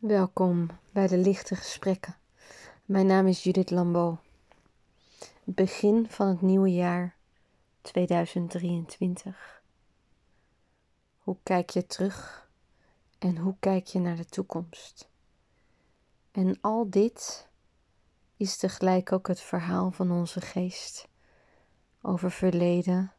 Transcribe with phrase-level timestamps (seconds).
[0.00, 2.16] Welkom bij de Lichte Gesprekken.
[2.84, 4.16] Mijn naam is Judith Lambeau.
[5.44, 7.16] Begin van het nieuwe jaar
[7.80, 9.62] 2023.
[11.18, 12.48] Hoe kijk je terug
[13.18, 15.08] en hoe kijk je naar de toekomst?
[16.30, 17.48] En al dit
[18.36, 21.08] is tegelijk ook het verhaal van onze geest
[22.02, 23.12] over verleden,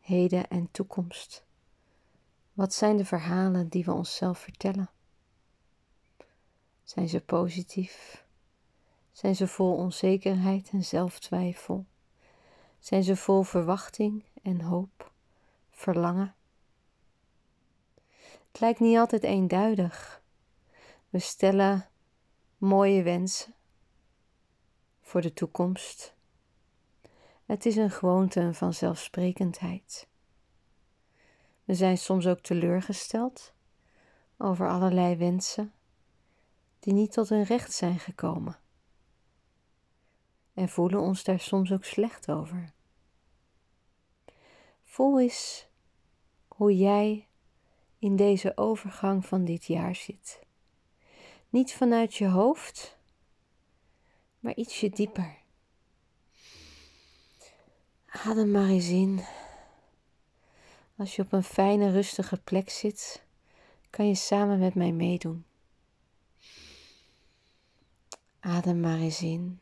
[0.00, 1.44] heden en toekomst.
[2.52, 4.90] Wat zijn de verhalen die we onszelf vertellen?
[6.84, 8.24] Zijn ze positief?
[9.12, 11.86] Zijn ze vol onzekerheid en zelftwijfel?
[12.78, 15.12] Zijn ze vol verwachting en hoop,
[15.70, 16.34] verlangen?
[18.52, 20.22] Het lijkt niet altijd eenduidig.
[21.08, 21.88] We stellen
[22.58, 23.54] mooie wensen
[25.00, 26.14] voor de toekomst.
[27.46, 30.06] Het is een gewoonte van vanzelfsprekendheid.
[31.64, 33.52] We zijn soms ook teleurgesteld
[34.36, 35.72] over allerlei wensen
[36.82, 38.58] die niet tot hun recht zijn gekomen.
[40.54, 42.72] En voelen ons daar soms ook slecht over.
[44.84, 45.66] Voel eens
[46.48, 47.28] hoe jij
[47.98, 50.40] in deze overgang van dit jaar zit.
[51.48, 52.98] Niet vanuit je hoofd,
[54.38, 55.38] maar ietsje dieper.
[58.06, 59.24] Adem maar eens in.
[60.96, 63.24] Als je op een fijne, rustige plek zit,
[63.90, 65.44] kan je samen met mij meedoen.
[68.44, 69.60] Adem maar eens in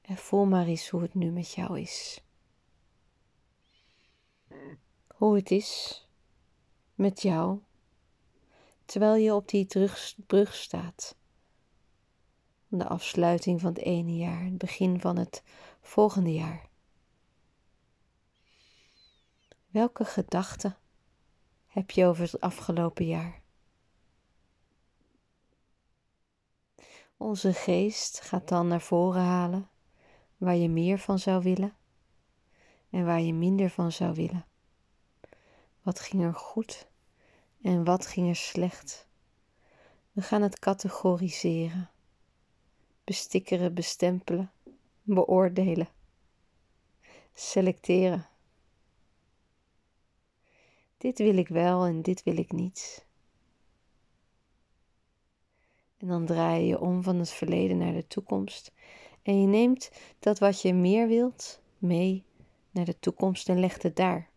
[0.00, 2.24] en voel maar eens hoe het nu met jou is.
[5.06, 6.02] Hoe het is
[6.94, 7.60] met jou
[8.84, 9.66] terwijl je op die
[10.26, 11.16] brug staat.
[12.68, 15.42] De afsluiting van het ene jaar, het begin van het
[15.80, 16.68] volgende jaar.
[19.70, 20.76] Welke gedachten
[21.66, 23.44] heb je over het afgelopen jaar?
[27.16, 29.68] Onze geest gaat dan naar voren halen
[30.36, 31.76] waar je meer van zou willen
[32.90, 34.46] en waar je minder van zou willen.
[35.82, 36.88] Wat ging er goed
[37.62, 39.06] en wat ging er slecht?
[40.12, 41.90] We gaan het categoriseren,
[43.04, 44.52] bestikkeren, bestempelen,
[45.02, 45.88] beoordelen,
[47.34, 48.26] selecteren.
[50.98, 53.05] Dit wil ik wel en dit wil ik niet.
[56.06, 58.72] En dan draai je om van het verleden naar de toekomst.
[59.22, 62.24] En je neemt dat wat je meer wilt mee
[62.70, 64.28] naar de toekomst en legt het daar.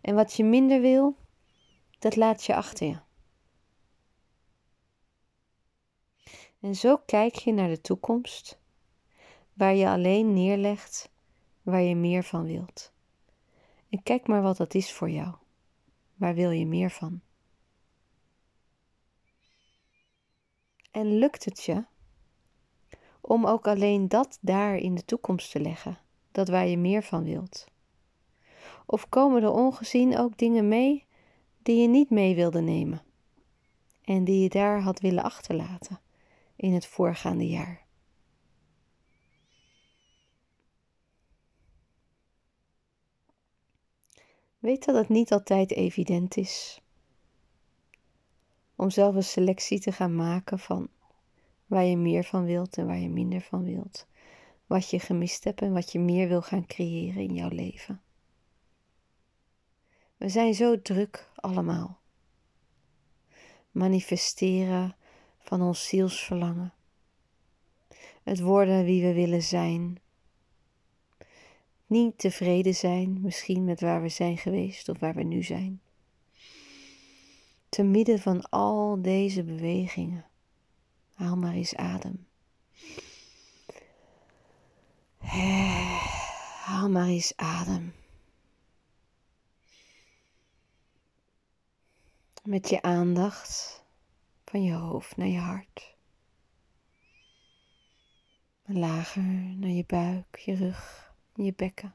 [0.00, 1.16] En wat je minder wil,
[1.98, 2.98] dat laat je achter je.
[6.60, 8.58] En zo kijk je naar de toekomst,
[9.52, 11.10] waar je alleen neerlegt
[11.62, 12.92] waar je meer van wilt.
[13.88, 15.34] En kijk maar wat dat is voor jou.
[16.14, 17.23] Waar wil je meer van?
[20.94, 21.84] En lukt het je
[23.20, 25.98] om ook alleen dat daar in de toekomst te leggen,
[26.32, 27.66] dat waar je meer van wilt?
[28.86, 31.06] Of komen er ongezien ook dingen mee
[31.62, 33.02] die je niet mee wilde nemen
[34.04, 36.00] en die je daar had willen achterlaten
[36.56, 37.86] in het voorgaande jaar?
[44.58, 46.83] Weet dat het niet altijd evident is
[48.76, 50.88] om zelf een selectie te gaan maken van
[51.66, 54.06] waar je meer van wilt en waar je minder van wilt.
[54.66, 58.02] Wat je gemist hebt en wat je meer wil gaan creëren in jouw leven.
[60.16, 61.98] We zijn zo druk allemaal.
[63.70, 64.96] Manifesteren
[65.38, 66.72] van ons zielsverlangen.
[68.22, 69.98] Het worden wie we willen zijn.
[71.86, 75.80] Niet tevreden zijn, misschien met waar we zijn geweest of waar we nu zijn.
[77.74, 80.26] Te midden van al deze bewegingen,
[81.14, 82.26] haal maar eens adem.
[86.64, 87.94] Haal maar eens adem.
[92.42, 93.84] Met je aandacht
[94.44, 95.96] van je hoofd naar je hart.
[98.64, 99.22] Lager
[99.56, 101.94] naar je buik, je rug, je bekken.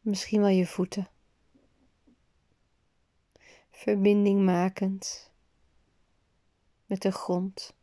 [0.00, 1.12] Misschien wel je voeten
[3.74, 5.32] verbinding makend
[6.86, 7.74] met de grond,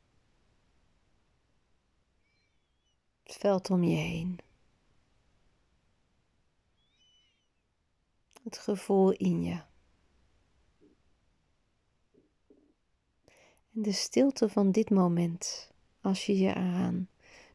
[3.24, 4.40] het veld om je heen,
[8.44, 9.64] het gevoel in je.
[13.74, 15.72] En de stilte van dit moment,
[16.02, 17.10] als je je eraan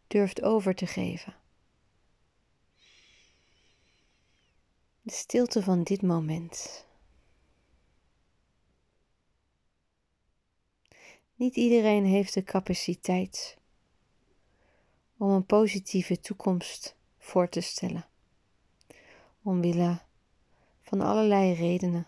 [0.06, 1.36] durft over te geven.
[5.02, 6.85] De stilte van dit moment.
[11.36, 13.58] Niet iedereen heeft de capaciteit
[15.16, 18.06] om een positieve toekomst voor te stellen.
[19.42, 20.00] Omwille
[20.82, 22.06] van allerlei redenen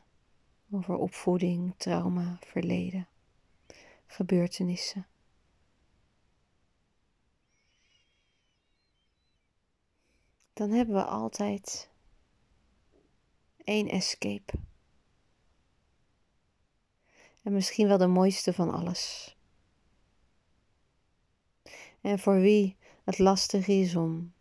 [0.70, 3.08] over opvoeding, trauma, verleden,
[4.06, 5.06] gebeurtenissen.
[10.52, 11.90] Dan hebben we altijd
[13.64, 14.52] één escape.
[17.48, 19.36] En misschien wel de mooiste van alles.
[22.00, 24.32] En voor wie het lastig is om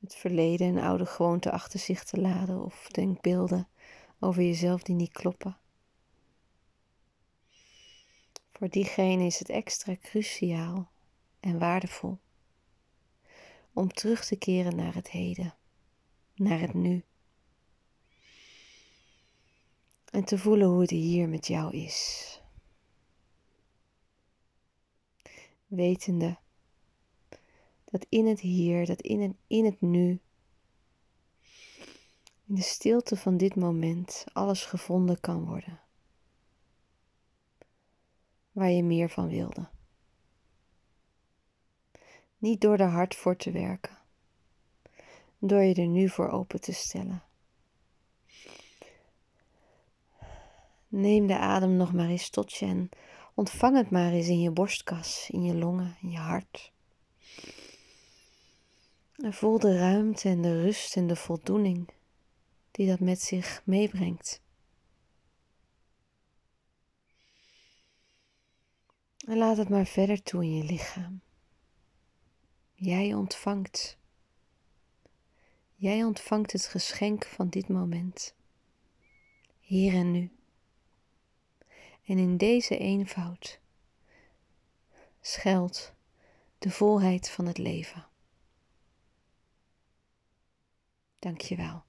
[0.00, 3.68] het verleden en oude gewoonten achter zich te laden of denkbeelden
[4.20, 5.58] over jezelf die niet kloppen.
[8.52, 10.90] Voor diegene is het extra cruciaal
[11.40, 12.18] en waardevol
[13.72, 15.54] om terug te keren naar het heden,
[16.34, 17.04] naar het nu.
[20.12, 22.40] En te voelen hoe het hier met jou is.
[25.66, 26.38] Wetende
[27.92, 30.20] dat in het hier, dat in het, in het nu,
[32.46, 35.80] in de stilte van dit moment, alles gevonden kan worden.
[38.52, 39.68] Waar je meer van wilde.
[42.38, 43.98] Niet door er hard voor te werken,
[45.38, 47.22] door je er nu voor open te stellen.
[50.94, 52.88] Neem de adem nog maar eens tot je en
[53.34, 56.72] ontvang het maar eens in je borstkas, in je longen, in je hart.
[59.16, 61.88] En voel de ruimte en de rust en de voldoening
[62.70, 64.40] die dat met zich meebrengt.
[69.26, 71.20] En laat het maar verder toe in je lichaam.
[72.72, 73.98] Jij ontvangt.
[75.74, 78.34] Jij ontvangt het geschenk van dit moment.
[79.60, 80.30] Hier en nu.
[82.04, 83.60] En in deze eenvoud
[85.20, 85.94] schuilt
[86.58, 88.06] de volheid van het leven.
[91.18, 91.84] Dankjewel.